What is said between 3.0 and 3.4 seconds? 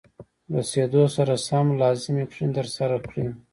کړئ.